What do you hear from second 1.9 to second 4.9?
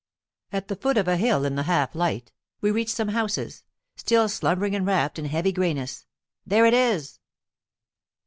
light, we reach some houses, still slumbering and